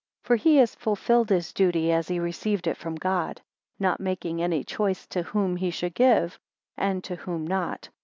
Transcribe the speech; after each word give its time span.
9 0.23 0.29
For 0.29 0.35
he 0.35 0.55
has 0.55 0.73
fulfilled 0.73 1.29
his 1.29 1.53
duty 1.53 1.91
as 1.91 2.07
he 2.07 2.19
received 2.19 2.65
it 2.65 2.75
from 2.75 2.95
God; 2.95 3.39
not 3.77 3.99
making 3.99 4.41
any 4.41 4.63
choice 4.63 5.05
to 5.05 5.21
whom 5.21 5.57
he 5.57 5.69
should 5.69 5.93
give, 5.93 6.39
and 6.75 7.03
to 7.03 7.17
whom 7.17 7.45
not. 7.45 7.87